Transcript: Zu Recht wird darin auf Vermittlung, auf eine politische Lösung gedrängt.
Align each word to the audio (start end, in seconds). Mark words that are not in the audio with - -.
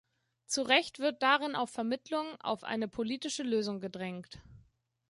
Zu 0.47 0.63
Recht 0.63 0.97
wird 0.97 1.21
darin 1.21 1.55
auf 1.55 1.69
Vermittlung, 1.69 2.25
auf 2.41 2.63
eine 2.63 2.87
politische 2.87 3.43
Lösung 3.43 3.79
gedrängt. 3.81 4.39